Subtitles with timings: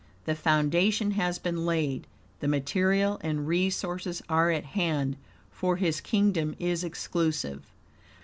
[0.25, 2.07] The foundation has been laid,
[2.39, 5.15] the material and resources are at hand,
[5.51, 7.61] for his kingdom is exclusive.